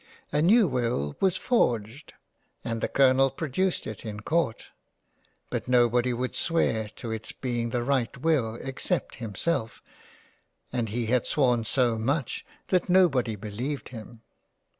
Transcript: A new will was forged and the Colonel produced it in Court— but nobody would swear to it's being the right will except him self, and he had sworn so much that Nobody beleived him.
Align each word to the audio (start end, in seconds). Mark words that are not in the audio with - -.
A 0.31 0.41
new 0.41 0.67
will 0.67 1.15
was 1.19 1.37
forged 1.37 2.15
and 2.63 2.81
the 2.81 2.87
Colonel 2.87 3.29
produced 3.29 3.85
it 3.85 4.03
in 4.03 4.21
Court— 4.21 4.65
but 5.51 5.67
nobody 5.67 6.11
would 6.11 6.35
swear 6.35 6.89
to 6.95 7.11
it's 7.11 7.31
being 7.31 7.69
the 7.69 7.83
right 7.83 8.17
will 8.17 8.55
except 8.55 9.17
him 9.21 9.35
self, 9.35 9.83
and 10.73 10.89
he 10.89 11.05
had 11.05 11.27
sworn 11.27 11.65
so 11.65 11.99
much 11.99 12.43
that 12.69 12.89
Nobody 12.89 13.35
beleived 13.35 13.89
him. 13.89 14.23